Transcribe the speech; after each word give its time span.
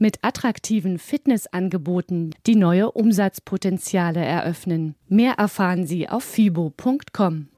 mit 0.00 0.18
attraktiven 0.22 0.98
Fitnessangeboten, 0.98 2.34
die 2.46 2.56
neue 2.56 2.90
Umsatzpotenziale 2.90 4.24
eröffnen. 4.24 4.94
Mehr 5.08 5.34
erfahren 5.34 5.86
Sie 5.86 6.08
auf 6.08 6.24
fibo.com. 6.24 7.48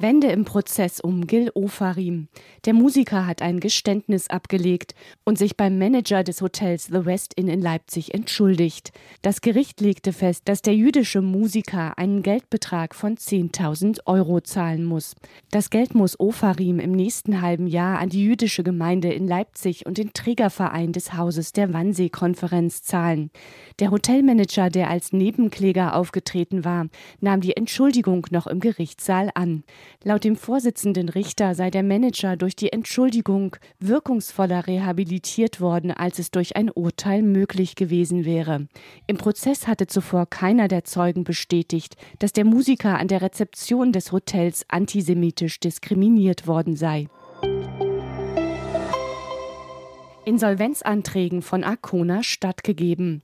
Wende 0.00 0.26
im 0.26 0.44
Prozess 0.44 0.98
um 0.98 1.28
Gil 1.28 1.52
Ofarim. 1.54 2.26
Der 2.64 2.74
Musiker 2.74 3.28
hat 3.28 3.42
ein 3.42 3.60
Geständnis 3.60 4.28
abgelegt 4.28 4.92
und 5.24 5.38
sich 5.38 5.56
beim 5.56 5.78
Manager 5.78 6.24
des 6.24 6.42
Hotels 6.42 6.86
The 6.86 7.06
West 7.06 7.34
Inn 7.34 7.46
in 7.46 7.62
Leipzig 7.62 8.12
entschuldigt. 8.12 8.90
Das 9.22 9.40
Gericht 9.40 9.80
legte 9.80 10.12
fest, 10.12 10.42
dass 10.46 10.62
der 10.62 10.74
jüdische 10.74 11.22
Musiker 11.22 11.96
einen 11.96 12.24
Geldbetrag 12.24 12.92
von 12.92 13.16
10.000 13.16 14.00
Euro 14.06 14.40
zahlen 14.40 14.84
muss. 14.84 15.14
Das 15.52 15.70
Geld 15.70 15.94
muss 15.94 16.18
Ofarim 16.18 16.80
im 16.80 16.90
nächsten 16.90 17.40
halben 17.40 17.68
Jahr 17.68 18.00
an 18.00 18.08
die 18.08 18.24
jüdische 18.24 18.64
Gemeinde 18.64 19.12
in 19.12 19.28
Leipzig 19.28 19.86
und 19.86 19.96
den 19.96 20.12
Trägerverein 20.12 20.92
des 20.92 21.14
Hauses 21.14 21.52
der 21.52 21.72
Wannsee-Konferenz 21.72 22.82
zahlen. 22.82 23.30
Der 23.78 23.92
Hotelmanager, 23.92 24.70
der 24.70 24.90
als 24.90 25.12
Nebenkläger 25.12 25.94
aufgetreten 25.94 26.64
war, 26.64 26.88
nahm 27.20 27.40
die 27.40 27.56
Entschuldigung 27.56 28.26
noch 28.30 28.48
im 28.48 28.58
Gerichtssaal 28.58 29.30
an. 29.34 29.62
Laut 30.02 30.24
dem 30.24 30.36
Vorsitzenden 30.36 31.08
Richter 31.08 31.54
sei 31.54 31.70
der 31.70 31.82
Manager 31.82 32.36
durch 32.36 32.56
die 32.56 32.72
Entschuldigung 32.72 33.56
wirkungsvoller 33.80 34.66
rehabilitiert 34.66 35.60
worden, 35.60 35.90
als 35.90 36.18
es 36.18 36.30
durch 36.30 36.56
ein 36.56 36.70
Urteil 36.70 37.22
möglich 37.22 37.74
gewesen 37.74 38.24
wäre. 38.24 38.68
Im 39.06 39.16
Prozess 39.16 39.66
hatte 39.66 39.86
zuvor 39.86 40.26
keiner 40.26 40.68
der 40.68 40.84
Zeugen 40.84 41.24
bestätigt, 41.24 41.96
dass 42.18 42.32
der 42.32 42.44
Musiker 42.44 42.98
an 42.98 43.08
der 43.08 43.22
Rezeption 43.22 43.92
des 43.92 44.12
Hotels 44.12 44.64
antisemitisch 44.68 45.60
diskriminiert 45.60 46.46
worden 46.46 46.76
sei. 46.76 47.08
Insolvenzanträgen 50.24 51.42
von 51.42 51.64
Arcona 51.64 52.22
stattgegeben. 52.22 53.22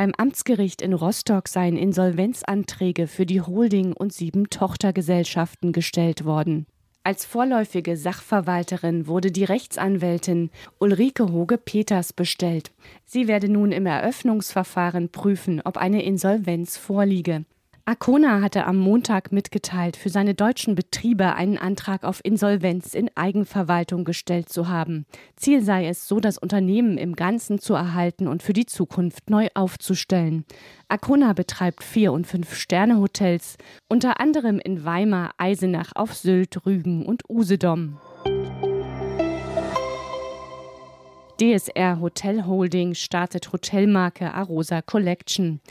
Beim 0.00 0.14
Amtsgericht 0.16 0.80
in 0.80 0.94
Rostock 0.94 1.46
seien 1.46 1.76
Insolvenzanträge 1.76 3.06
für 3.06 3.26
die 3.26 3.42
Holding 3.42 3.92
und 3.92 4.14
sieben 4.14 4.48
Tochtergesellschaften 4.48 5.72
gestellt 5.72 6.24
worden. 6.24 6.64
Als 7.04 7.26
vorläufige 7.26 7.98
Sachverwalterin 7.98 9.08
wurde 9.08 9.30
die 9.30 9.44
Rechtsanwältin 9.44 10.48
Ulrike 10.78 11.30
Hoge-Peters 11.30 12.14
bestellt. 12.14 12.70
Sie 13.04 13.28
werde 13.28 13.50
nun 13.50 13.72
im 13.72 13.84
Eröffnungsverfahren 13.84 15.10
prüfen, 15.10 15.60
ob 15.66 15.76
eine 15.76 16.02
Insolvenz 16.02 16.78
vorliege. 16.78 17.44
Arcona 17.86 18.40
hatte 18.40 18.66
am 18.66 18.76
Montag 18.76 19.32
mitgeteilt, 19.32 19.96
für 19.96 20.10
seine 20.10 20.34
deutschen 20.34 20.74
Betriebe 20.74 21.34
einen 21.34 21.58
Antrag 21.58 22.04
auf 22.04 22.20
Insolvenz 22.22 22.94
in 22.94 23.10
Eigenverwaltung 23.14 24.04
gestellt 24.04 24.48
zu 24.48 24.68
haben. 24.68 25.06
Ziel 25.36 25.62
sei 25.62 25.86
es, 25.86 26.06
so 26.06 26.20
das 26.20 26.38
Unternehmen 26.38 26.98
im 26.98 27.16
Ganzen 27.16 27.58
zu 27.58 27.74
erhalten 27.74 28.28
und 28.28 28.42
für 28.42 28.52
die 28.52 28.66
Zukunft 28.66 29.30
neu 29.30 29.48
aufzustellen. 29.54 30.44
Arcona 30.88 31.32
betreibt 31.32 31.82
vier 31.82 32.12
und 32.12 32.26
fünf 32.26 32.54
Sterne 32.54 32.98
Hotels, 32.98 33.56
unter 33.88 34.20
anderem 34.20 34.58
in 34.58 34.84
Weimar, 34.84 35.32
Eisenach 35.38 35.92
auf 35.94 36.14
Sylt, 36.14 36.66
Rügen 36.66 37.04
und 37.04 37.28
Usedom. 37.28 37.98
DSR 41.40 42.00
Hotel 42.00 42.44
Holding 42.44 42.94
startet 42.94 43.50
Hotelmarke 43.50 44.34
Arosa 44.34 44.82
Collection. 44.82 45.62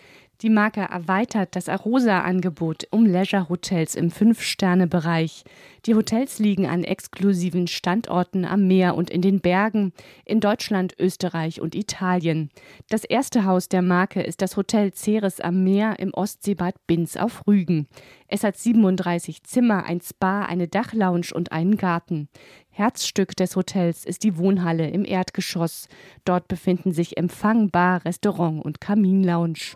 Die 0.41 0.49
Marke 0.49 0.79
erweitert 0.79 1.57
das 1.57 1.67
Arosa-Angebot 1.67 2.87
um 2.91 3.05
Leisure-Hotels 3.05 3.95
im 3.95 4.09
Fünf-Sterne-Bereich. 4.09 5.43
Die 5.85 5.95
Hotels 5.95 6.39
liegen 6.39 6.65
an 6.65 6.85
exklusiven 6.85 7.67
Standorten 7.67 8.45
am 8.45 8.65
Meer 8.65 8.95
und 8.95 9.09
in 9.09 9.21
den 9.21 9.41
Bergen 9.41 9.91
in 10.23 10.39
Deutschland, 10.39 10.95
Österreich 10.97 11.59
und 11.59 11.75
Italien. 11.75 12.51
Das 12.89 13.03
erste 13.03 13.43
Haus 13.43 13.67
der 13.67 13.81
Marke 13.81 14.21
ist 14.21 14.41
das 14.41 14.55
Hotel 14.55 14.93
Ceres 14.93 15.41
am 15.41 15.65
Meer 15.65 15.99
im 15.99 16.13
Ostseebad 16.13 16.75
Binz 16.87 17.17
auf 17.17 17.45
Rügen. 17.45 17.89
Es 18.29 18.45
hat 18.45 18.55
37 18.55 19.43
Zimmer, 19.43 19.83
ein 19.87 19.99
Spa, 19.99 20.43
eine 20.43 20.69
Dachlounge 20.69 21.33
und 21.33 21.51
einen 21.51 21.75
Garten. 21.75 22.29
Herzstück 22.69 23.35
des 23.35 23.57
Hotels 23.57 24.05
ist 24.05 24.23
die 24.23 24.37
Wohnhalle 24.37 24.89
im 24.89 25.03
Erdgeschoss. 25.03 25.89
Dort 26.23 26.47
befinden 26.47 26.93
sich 26.93 27.17
Empfang, 27.17 27.71
Bar, 27.71 28.05
Restaurant 28.05 28.63
und 28.63 28.79
Kaminlounge. 28.79 29.75